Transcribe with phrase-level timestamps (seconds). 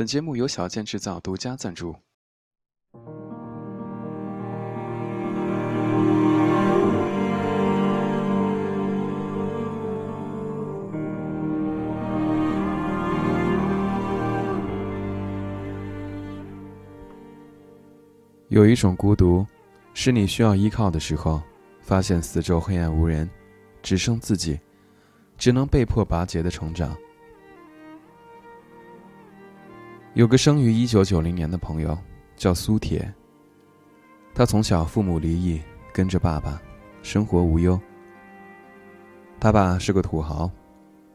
[0.00, 1.94] 本节目由小健制造独家赞助。
[18.48, 19.46] 有一种孤独，
[19.92, 21.42] 是你需要依靠的时候，
[21.82, 23.28] 发现四周黑暗无人，
[23.82, 24.58] 只剩自己，
[25.36, 26.96] 只能被迫拔节的成长。
[30.14, 31.96] 有个生于一九九零年的朋友，
[32.34, 33.08] 叫苏铁。
[34.34, 35.60] 他从小父母离异，
[35.92, 36.60] 跟着爸爸，
[37.00, 37.80] 生活无忧。
[39.38, 40.50] 他爸是个土豪，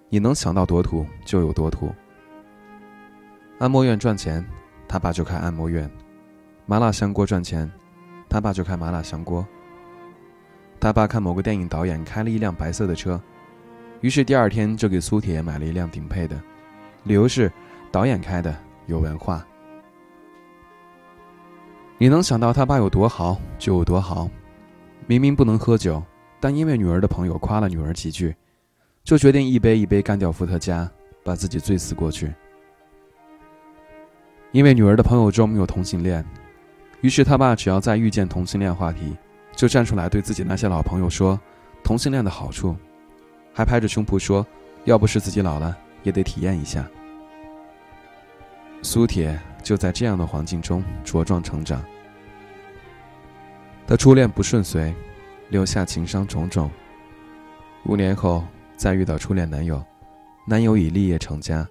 [0.07, 1.93] 你能想到多土就有多土。
[3.59, 4.43] 按摩院赚钱，
[4.87, 5.89] 他爸就开按摩院；
[6.65, 7.69] 麻辣香锅赚钱，
[8.29, 9.45] 他爸就开麻辣香锅。
[10.79, 13.21] 他爸看某个电影导演开了一辆白色的车，
[13.99, 16.41] 于是第二天就给苏铁买了一辆顶配的，
[17.03, 17.51] 理由是
[17.91, 18.57] 导演开的。
[18.87, 19.45] 有文化，
[21.97, 24.29] 你能想到他爸有多豪就有多豪。
[25.07, 26.01] 明明不能喝酒，
[26.39, 28.35] 但因为女儿的朋友夸了女儿几句，
[29.03, 30.89] 就决定一杯一杯干掉伏特加，
[31.23, 32.33] 把自己醉死过去。
[34.51, 36.25] 因为女儿的朋友中没有同性恋，
[37.01, 39.15] 于是他爸只要再遇见同性恋话题，
[39.55, 41.39] 就站出来对自己那些老朋友说
[41.83, 42.75] 同性恋的好处，
[43.53, 44.45] 还拍着胸脯说，
[44.85, 46.83] 要不是自己老了，也得体验一下。
[48.85, 51.83] 苏铁就在这样的环境中茁壮成长。
[53.87, 54.93] 他初恋不顺遂，
[55.49, 56.69] 留下情伤种种。
[57.85, 58.43] 五年后
[58.77, 59.83] 再遇到初恋男友，
[60.45, 61.67] 男友已立业成家，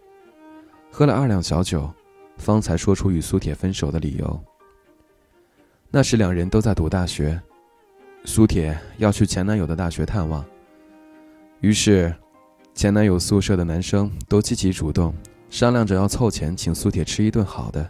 [0.91, 1.89] 喝了二两小酒，
[2.37, 4.45] 方才说出与苏铁分手的理由。
[5.93, 7.41] 那时两人都在读大学，
[8.25, 10.45] 苏铁要去前男友的大学探望，
[11.61, 12.13] 于是，
[12.75, 15.15] 前男友宿舍的男生都积极主动。
[15.55, 17.89] 商量着要凑钱请苏铁吃一顿好的。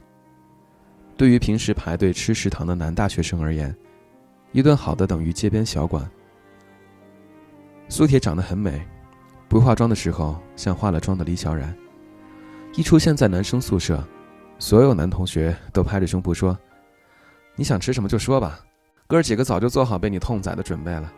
[1.16, 3.74] 对于平时排队吃食堂的男大学生而言，
[4.52, 6.06] 一顿好的等于街边小馆。
[7.88, 8.86] 苏铁长得很美，
[9.48, 11.74] 不化妆的时候像化了妆的李小冉。
[12.74, 14.06] 一出现在男生宿舍，
[14.58, 16.54] 所有男同学都拍着胸脯说
[17.56, 18.60] ：“你想吃什么就说吧，
[19.06, 21.10] 哥几个早就做好被你痛宰的准备了。”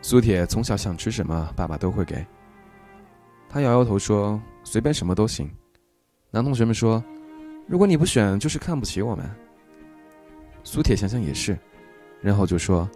[0.00, 2.24] 苏铁从小想吃什么，爸爸都会给。
[3.48, 5.50] 他摇摇头说：“随便什么都行。”
[6.30, 7.02] 男同学们说
[7.66, 9.24] ：“如果你不选，就是看不起我们。”
[10.62, 11.56] 苏铁想想也是，
[12.20, 12.88] 然后就说：“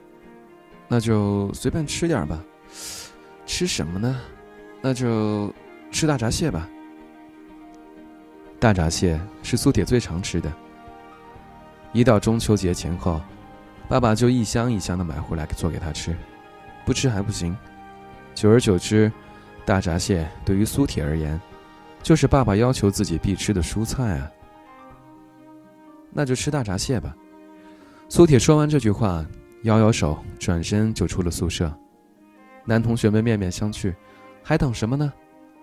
[0.89, 2.45] 那就随便吃点吧。
[3.47, 4.21] 吃什么呢？
[4.83, 5.53] 那就
[5.91, 6.69] 吃大闸蟹吧。
[8.59, 10.53] 大闸蟹是苏铁最常吃的。
[11.93, 13.21] 一到中秋节前后，
[13.89, 16.15] 爸爸就一箱一箱的买回来做给他吃，
[16.85, 17.57] 不吃还不行。
[18.35, 19.11] 久而久之。”
[19.65, 21.41] 大闸蟹对于苏铁而言，
[22.03, 24.31] 就是爸爸要求自己必吃的蔬菜啊。
[26.13, 27.17] 那就吃大闸蟹吧。
[28.09, 29.25] 苏铁说完这句话，
[29.63, 31.73] 摇摇手，转身就出了宿舍。
[32.65, 33.95] 男同学们面面相觑，
[34.43, 35.13] 还等什么呢？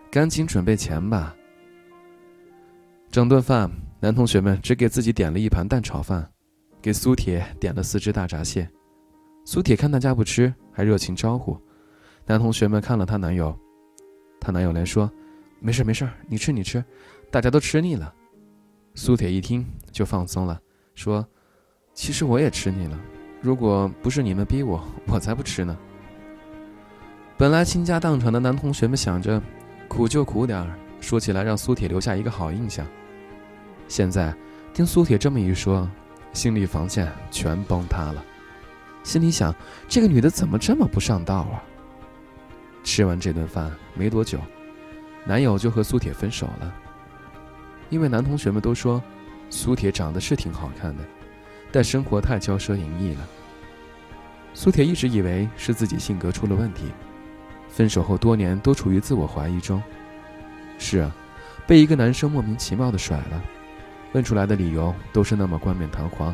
[0.09, 1.35] 赶紧准备钱吧。
[3.12, 3.69] 整顿饭，
[4.00, 6.25] 男同学们只给自己点了一盘蛋炒饭，
[6.81, 8.69] 给苏铁点了四只大闸蟹。
[9.44, 11.59] 苏铁看大家不吃，还热情招呼。
[12.25, 13.58] 男同学们看了她男友。
[14.40, 15.12] 她男友连说
[15.59, 16.84] ：“没事没事，你吃你吃，
[17.31, 18.14] 大家都吃腻了。”
[18.96, 20.59] 苏铁一听就放松了，
[20.96, 21.25] 说
[21.94, 23.00] ：“其实我也吃腻了，
[23.42, 25.78] 如果不是你们逼我，我才不吃呢。”
[27.38, 29.40] 本来倾家荡产的男同学们想着，
[29.88, 32.86] 苦就苦点儿，说起来让苏铁留下一个好印象。
[33.88, 34.34] 现在
[34.74, 35.88] 听苏铁这么一说，
[36.34, 38.26] 心理防线全崩塌了，
[39.03, 39.53] 心里想：
[39.88, 41.64] 这个女的怎么这么不上道啊？
[42.88, 44.40] 吃完这顿饭没多久，
[45.25, 46.74] 男友就和苏铁分手了。
[47.90, 49.03] 因为男同学们都说，
[49.50, 51.03] 苏铁长得是挺好看的，
[51.70, 53.28] 但生活太骄奢淫逸了。
[54.53, 56.86] 苏铁一直以为是自己性格出了问题，
[57.68, 59.84] 分手后多年都处于自我怀疑中。
[60.80, 61.14] 是啊，
[61.68, 63.44] 被一个男生莫名其妙的甩了，
[64.14, 66.34] 问出来的理由都是那么冠冕堂皇。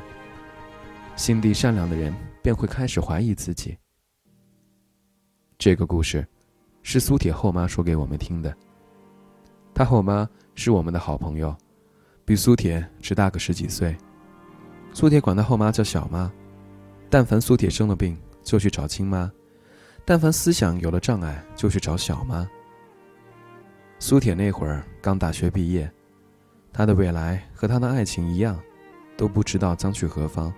[1.16, 2.14] 心地善良的人
[2.44, 3.76] 便会开始怀疑自己。
[5.58, 6.24] 这个故事。
[6.84, 8.56] 是苏铁后妈说给我们听的。
[9.74, 11.56] 他后妈是我们的好朋友，
[12.24, 13.98] 比苏铁只大个十几岁。
[14.94, 16.32] 苏铁管他后妈叫小妈。
[17.10, 19.30] 但凡苏铁生了病，就去找亲妈；
[20.04, 22.48] 但凡思想有了障碍，就去找小妈。
[24.00, 25.92] 苏铁那会儿刚大学毕业，
[26.72, 28.60] 他的未来和他的爱情一样，
[29.16, 30.52] 都不知道将去何方。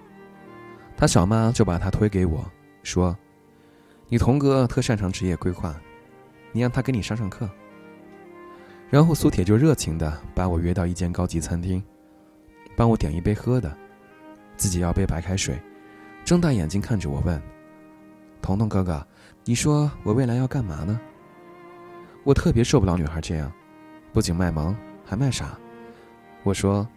[0.96, 2.50] 他小妈就把他推给我，
[2.84, 3.14] 说
[4.08, 5.76] ：“你童哥特擅长职业规划。”
[6.56, 7.50] 你让他给你上上课。
[8.90, 11.84] 然后苏铁就热情的把我约到一间高级餐厅，
[12.78, 13.76] 帮我点一杯喝的，
[14.56, 15.62] 自己要杯白开水，
[16.24, 17.42] 睁大眼睛看着我问
[18.42, 19.06] ：“彤彤哥哥，
[19.44, 20.98] 你说我未来要干嘛呢？”
[22.24, 23.52] 我特别受不了女孩这样，
[24.14, 24.74] 不仅卖萌
[25.04, 25.60] 还卖傻。
[26.44, 26.88] 我说：“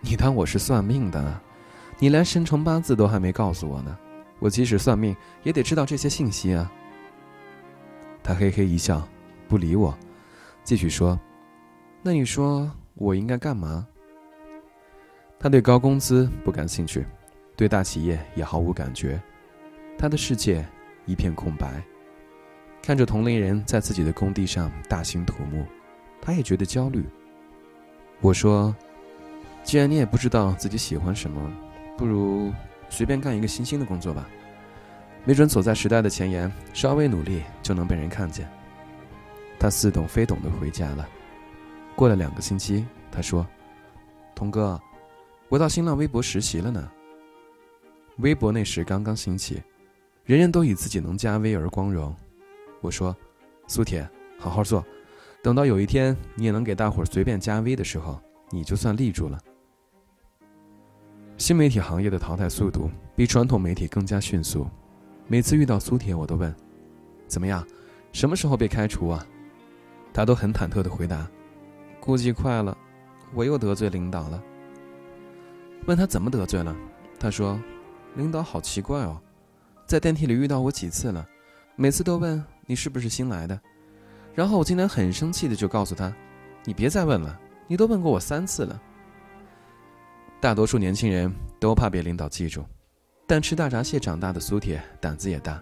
[0.00, 1.38] 你当我是算命的？
[1.98, 3.98] 你连生辰八字都还没告诉我呢，
[4.38, 6.72] 我即使算命也得知道这些信息啊。”
[8.24, 9.06] 他嘿嘿一笑，
[9.46, 9.94] 不理我，
[10.64, 11.20] 继续说。
[12.02, 13.86] 那你说我应该干嘛？
[15.38, 17.04] 他对高工资不感兴趣，
[17.54, 19.20] 对大企业也毫无感觉，
[19.98, 20.66] 他的世界
[21.04, 21.84] 一片空白。
[22.82, 25.66] 看着同龄人在自己的工地上大兴土木，
[26.22, 27.04] 他也觉得焦虑。
[28.22, 28.74] 我说
[29.62, 31.52] ：“既然你也不知道自己喜欢什么，
[31.98, 32.50] 不如
[32.88, 34.26] 随便干一个新兴的工作吧，
[35.24, 38.48] 没准走在时代的前沿，稍微努力就能被人看见。”
[39.58, 41.08] 他似懂非懂的回家了。
[41.96, 43.46] 过了两个星期，他说
[44.34, 44.80] ：“童哥，
[45.48, 46.90] 我到新浪微博实习了呢。”
[48.18, 49.62] 微博那时刚刚兴起，
[50.24, 52.14] 人人都以自己能加微而光荣。
[52.80, 53.16] 我说
[53.66, 54.06] ：“苏铁，
[54.38, 54.84] 好好做，
[55.42, 58.20] 等到有一天你也能给大伙儿随便加微的时候，
[58.50, 59.40] 你就算立住了。”
[61.38, 64.66] 新媒体行业的淘汰速度比传统媒体更加迅速，
[65.26, 66.54] 每次遇到苏铁，我都问
[67.26, 67.66] ：“怎么样？
[68.12, 69.26] 什么时候被开除啊？”
[70.12, 71.26] 他都很忐忑的回答。
[71.98, 72.76] 估计快了，
[73.32, 74.42] 我又得罪领导了。
[75.86, 76.76] 问他怎么得罪了，
[77.18, 77.58] 他说
[78.14, 79.20] ：“领导好奇怪哦，
[79.86, 81.26] 在电梯里遇到我几次了，
[81.76, 83.58] 每次都问你是不是新来的。
[84.34, 86.14] 然后我今天很生气的就告诉他，
[86.64, 88.80] 你别再问了，你都问过我三次了。”
[90.40, 92.62] 大多数年轻人都怕被领导记住，
[93.26, 95.60] 但吃大闸蟹长大的苏铁胆子也大。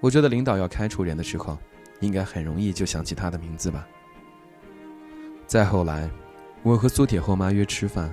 [0.00, 1.56] 我觉得领导要开除人的时候，
[2.00, 3.86] 应该很容易就想起他的名字吧。
[5.46, 6.10] 再后来，
[6.62, 8.12] 我和苏铁后妈约吃饭，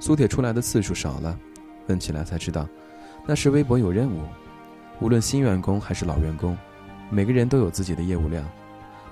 [0.00, 1.38] 苏铁出来的次数少了，
[1.86, 2.68] 问起来才知道，
[3.26, 4.22] 那时微博有任务，
[5.00, 6.58] 无论新员工还是老员工，
[7.10, 8.44] 每个人都有自己的业务量，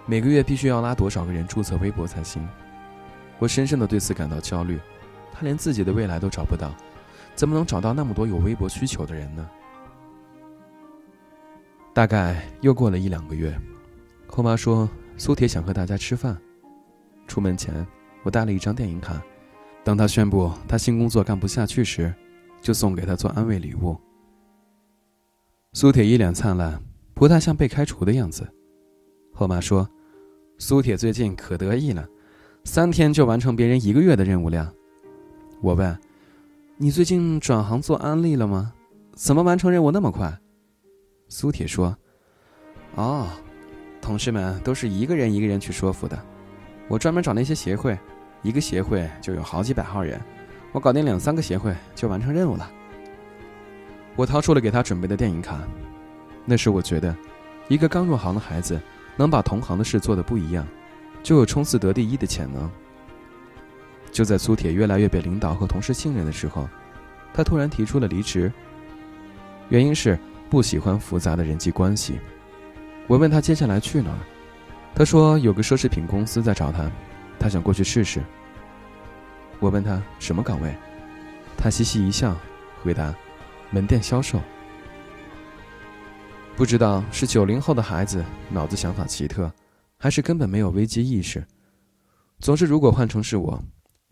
[0.07, 2.47] 每个月必须要拉多少个人注册微博才行。
[3.39, 4.81] 我深深的对此感到焦虑，
[5.33, 6.75] 他连自己的未来都找不到，
[7.35, 9.49] 怎么能找到那么多有微博需求的人呢？
[11.95, 13.55] 大概又过了一两个月，
[14.27, 16.37] 后妈说苏铁想和大家吃饭。
[17.27, 17.87] 出门前，
[18.23, 19.23] 我带了一张电影卡。
[19.85, 22.15] 当他宣布他新工作干不下去时，
[22.61, 23.97] 就送给他做安慰礼物。
[25.73, 26.81] 苏铁一脸灿烂，
[27.15, 28.47] 不太像被开除的样子。
[29.33, 29.89] 后妈说
[30.59, 32.07] ：“苏铁最近可得意了，
[32.65, 34.73] 三天就完成别人一个月的任务量。”
[35.63, 35.99] 我问
[36.79, 38.73] ：“你最近转行做安利了吗？
[39.15, 40.33] 怎么完成任务那么快？”
[41.29, 41.97] 苏铁说
[42.97, 43.29] ：“哦，
[44.01, 46.19] 同事们都是一个人一个人去说服的。”
[46.89, 47.97] 我专门找那些协会，
[48.43, 50.21] 一个协会就有好几百号人，
[50.73, 52.71] 我搞定两三个协会就完成任务了。
[54.17, 55.61] 我掏出了给他准备的电影卡，
[56.45, 57.15] 那时我觉得，
[57.69, 58.81] 一个刚入行的孩子
[59.17, 60.67] 能把同行的事做得不一样，
[61.23, 62.69] 就有冲刺得第一的潜能。
[64.13, 66.69] 就在苏铁越来越被领导和同事信任的时候，
[67.33, 68.53] 他突然提出了离职，
[69.71, 70.19] 原因是
[70.51, 72.21] 不喜欢复杂的人际关系。
[73.07, 74.19] 我问他接下来去哪儿。
[74.95, 76.91] 他说有个奢侈品公司在找他，
[77.39, 78.23] 他想过去试试。
[79.59, 80.75] 我问他什么岗位，
[81.57, 82.37] 他嘻嘻一笑，
[82.83, 83.15] 回答：
[83.71, 84.39] 门店销售。
[86.55, 89.51] 不知道是九零后的孩子脑子想法奇特，
[89.97, 91.43] 还是根本没有危机意识。
[92.41, 93.59] 总之，如果换成是我，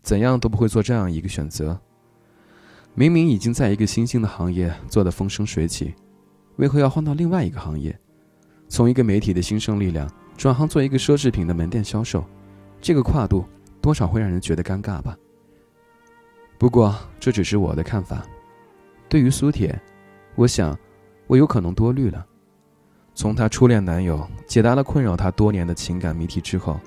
[0.01, 1.79] 怎样都不会做这样一个选择。
[2.93, 5.93] 明明已经在一个新兴的行业做得风生水起，
[6.57, 7.97] 为何要换到另外一个行业？
[8.67, 10.09] 从一个媒体的新生力量。
[10.37, 12.25] 转行做一个奢侈品的门店销售，
[12.81, 13.45] 这个跨度
[13.79, 15.15] 多少会让人觉得尴尬吧。
[16.57, 18.25] 不过这只是我的看法。
[19.07, 19.79] 对于苏铁，
[20.33, 20.75] 我想
[21.27, 22.25] 我有可能多虑了。
[23.13, 26.79] 从她初恋男友解答了困扰她多年的情感谜题之后，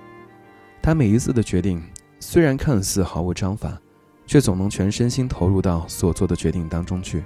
[0.82, 1.80] 她每一次的决定
[2.20, 3.78] 虽然看似毫无章法，
[4.26, 7.22] 却总能全身心投入到所做的决定当中去。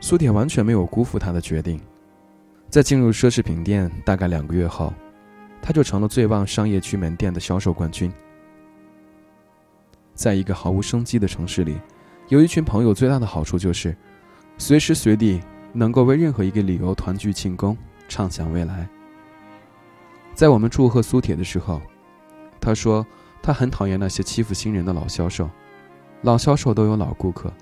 [0.00, 1.80] 苏铁完全没有辜负他的决定。
[2.68, 4.94] 在进入奢侈品店大概两个月后，
[5.60, 8.12] 他就成了最旺商业区门店的销售冠军。
[10.14, 11.80] 在一个毫无生机的城市里，
[12.28, 13.96] 有一群朋友最大的好处就是，
[14.56, 15.40] 随时随地
[15.72, 17.76] 能够为任何一个理由团聚庆功，
[18.08, 18.88] 畅想未来。
[20.32, 21.82] 在我们祝贺苏铁的时候，
[22.60, 23.04] 他说
[23.42, 25.48] 他很讨厌那些欺负新人的老销售，
[26.22, 27.52] 老销售都有老顾客，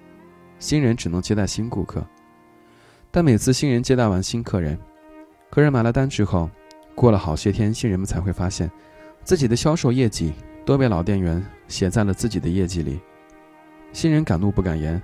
[0.59, 2.05] 新人只能接待新顾客。
[3.11, 4.79] 但每次新人接待完新客人，
[5.51, 6.51] 客人买了单之后，
[6.95, 8.71] 过了好些天，新人们才会发现，
[9.25, 10.33] 自己的销售业绩
[10.67, 13.01] 都被老店员写在了自己的业绩里。
[13.93, 15.01] 新人敢怒不敢言，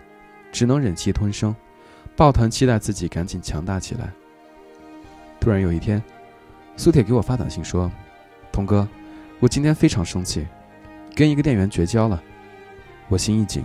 [0.53, 1.55] 只能忍气吞声，
[2.15, 4.13] 抱团期待自己赶紧强大起来。
[5.41, 6.03] 突然有一天，
[6.77, 7.91] 苏铁给我发短信说
[8.53, 8.87] ：“童哥，
[9.41, 10.47] 我今天非常生气，
[11.15, 12.23] 跟一个店员绝交了。”
[13.09, 13.63] 我心一紧，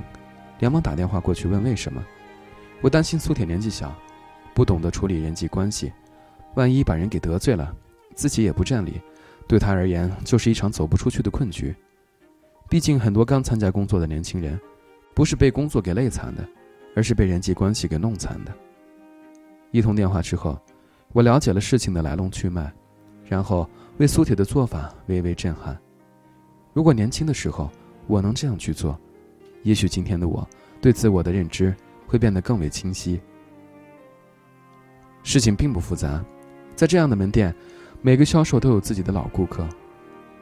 [0.59, 2.03] 连忙打电话过去问为什么。
[2.81, 3.95] 我担心苏铁年纪小，
[4.53, 5.91] 不懂得处理人际关系，
[6.55, 7.75] 万一把人给得罪了，
[8.15, 9.01] 自己也不占理，
[9.47, 11.75] 对他而言就是一场走不出去的困局。
[12.69, 14.59] 毕竟很多刚参加工作的年轻人。
[15.15, 16.47] 不是被工作给累惨的，
[16.95, 18.53] 而是被人际关系给弄惨的。
[19.71, 20.57] 一通电话之后，
[21.11, 22.71] 我了解了事情的来龙去脉，
[23.25, 25.77] 然后为苏铁的做法微微震撼。
[26.73, 27.69] 如果年轻的时候
[28.07, 28.97] 我能这样去做，
[29.63, 30.47] 也许今天的我
[30.81, 31.75] 对自我的认知
[32.07, 33.19] 会变得更为清晰。
[35.21, 36.23] 事情并不复杂，
[36.75, 37.53] 在这样的门店，
[38.01, 39.67] 每个销售都有自己的老顾客，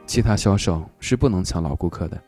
[0.06, 2.22] 其他销售是不能抢老顾客的。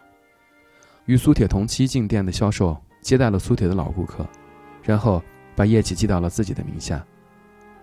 [1.07, 4.27] 与苏铁同期进店的销售接待了苏铁的老顾客，
[4.83, 5.23] 然后
[5.55, 7.05] 把业绩记到了自己的名下。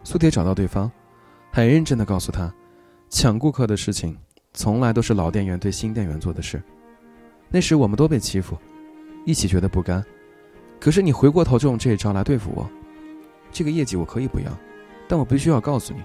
[0.04, 0.92] 苏铁找到对方，
[1.52, 2.54] 很认真地告诉他，
[3.10, 4.18] 抢顾客的事情
[4.58, 6.60] 从来都是老店员对新店员做的事。
[7.48, 8.58] 那时我们都被欺负，
[9.24, 10.04] 一起觉得不甘。
[10.80, 12.68] 可是你回过头就用这一招来对付我，
[13.52, 14.52] 这个业绩我可以不要，
[15.08, 16.02] 但我必须要告诉你，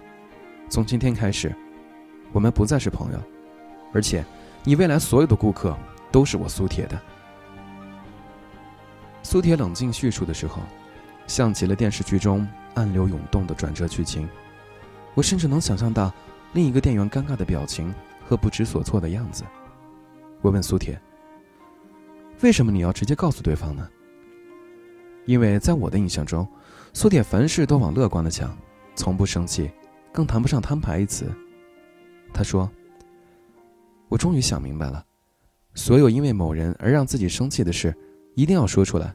[0.68, 1.50] 从今天开始，
[2.30, 3.18] 我们不再是朋友，
[3.94, 4.22] 而且
[4.64, 5.74] 你未来所有的顾客。
[6.12, 7.00] 都是我苏铁的。
[9.22, 10.60] 苏铁冷静叙述的时候，
[11.26, 14.28] 像极了电视剧中暗流涌动的转折剧情。
[15.14, 16.12] 我甚至能想象到
[16.52, 17.94] 另一个店员尴尬的表情
[18.32, 19.44] 和不知所措的样子。
[20.40, 20.98] 我问苏铁
[22.40, 23.86] ：“为什么你要直接告诉对方呢？”
[25.26, 26.48] 因为在我的印象中，
[26.94, 28.56] 苏铁凡事都往乐观的想，
[28.94, 29.70] 从不生气，
[30.12, 31.30] 更谈不上摊牌一词。
[32.32, 32.70] 他说
[34.08, 35.04] ：“我终于想明白了。”
[35.76, 37.94] 所有因为某人而让自己生气的事，
[38.34, 39.14] 一定要说出来。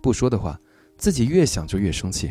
[0.00, 0.56] 不说的话，
[0.96, 2.28] 自己越想就越生气；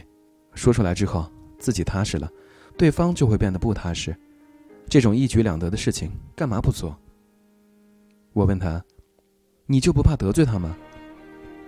[0.56, 2.32] 说出来之后，自己踏实了，
[2.78, 4.16] 对方就会变得不踏实。
[4.88, 6.96] 这种一举两得的事情，干嘛不做？
[8.34, 8.84] 我问他
[9.66, 10.76] ：“你就不怕得罪他吗？”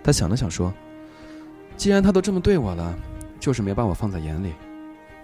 [0.02, 0.72] 他想了想说
[1.76, 2.96] ：“既然他都这么对我了，
[3.40, 4.52] 就是没把我放在眼里，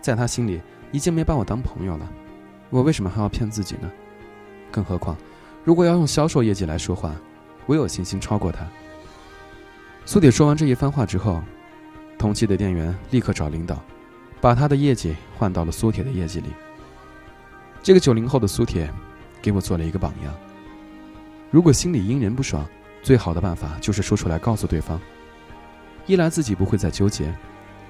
[0.01, 2.11] 在他心里已经没把我当朋友了，
[2.71, 3.91] 我为什么还要骗自己呢？
[4.71, 5.17] 更何况……”
[5.65, 7.15] 如果要用销售业绩来说话，
[7.67, 8.67] 我有信心超过他。
[10.05, 11.41] 苏铁说完这一番话之后，
[12.19, 13.81] 同期的店员立刻找领导，
[14.41, 16.49] 把他的业绩换到了苏铁的业绩里。
[17.83, 18.89] 这个九零后的苏铁，
[19.43, 20.33] 给我做了一个榜样。
[21.51, 22.65] 如果心里因人不爽，
[23.03, 25.01] 最好的办法就是说出来告诉对方。
[26.07, 27.35] 一来自己不会再纠结，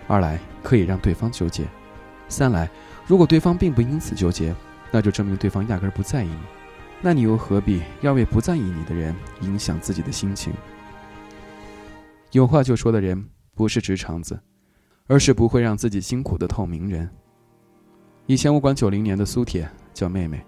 [0.09, 1.65] 二来可以让对方纠结，
[2.29, 2.71] 三来
[3.07, 4.55] 如果对方并不因此纠结，
[4.91, 6.39] 那就证明对方压根儿不在意你。
[7.03, 10.53] 那你又何必要为不在意你的人影响自己的心情？
[12.31, 13.23] 有话就说的人
[13.55, 14.41] 不是直肠子，
[15.07, 17.11] 而是不会让自己辛苦的透明人。
[18.27, 20.45] 以前我管九零年的苏铁叫妹妹，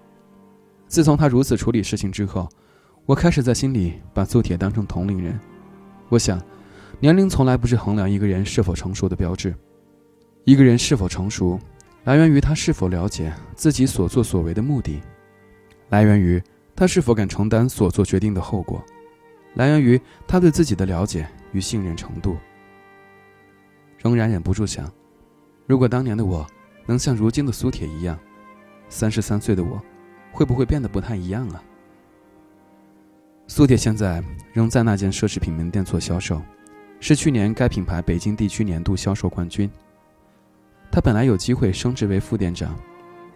[0.86, 2.48] 自从她如此处理事情之后，
[3.06, 5.38] 我开始在心里把苏铁当成同龄人。
[6.08, 6.40] 我想，
[7.00, 9.54] 年龄从来不是衡量一个人是否成熟的标志，
[10.44, 11.58] 一个人是否成熟，
[12.04, 15.00] 来源于他是否了解自己所作所为的目的。
[15.90, 16.42] 来源于
[16.74, 18.82] 他是否敢承担所做决定的后果，
[19.54, 22.36] 来源于他对自己的了解与信任程度。
[23.98, 24.90] 仍然忍不住想，
[25.66, 26.46] 如果当年的我
[26.86, 28.18] 能像如今的苏铁一样，
[28.88, 29.80] 三十三岁的我，
[30.32, 31.62] 会不会变得不太一样啊？
[33.46, 34.22] 苏铁现在
[34.52, 36.40] 仍在那间奢侈品门店做销售，
[37.00, 39.70] 是去年该品牌北京地区年度销售冠军。
[40.90, 42.74] 他本来有机会升职为副店长，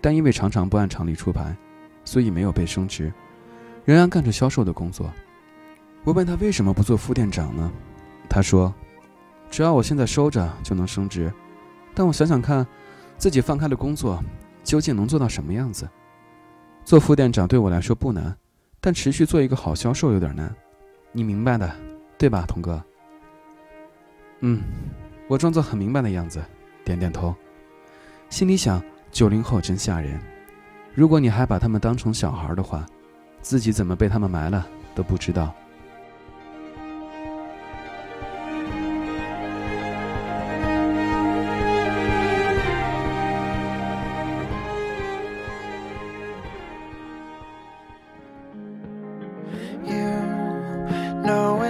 [0.00, 1.56] 但因为常常不按常理出牌。
[2.04, 3.12] 所以没有被升职，
[3.84, 5.12] 仍然干着销售的工作。
[6.04, 7.70] 我问他为什么不做副店长呢？
[8.30, 8.74] 他说
[9.50, 11.30] ：“只要我现在收着就能升职。
[11.94, 12.66] 但我想想看，
[13.18, 14.24] 自己放开了工作，
[14.68, 15.88] 究竟能做到什么样子？
[16.84, 18.36] 做副店长对我来说不难，
[18.82, 20.54] 但持续做一个好销售有点难。
[21.10, 21.74] 你明白的，
[22.18, 22.84] 对吧，童哥？”
[24.40, 24.60] 嗯，
[25.26, 26.44] 我装作很明白的样子，
[26.84, 27.34] 点点头，
[28.28, 30.20] 心里想：九零后真吓人。
[30.94, 32.84] 如果你还把他们当成小孩的话，
[33.40, 35.54] 自己怎么被他们埋了都不知道。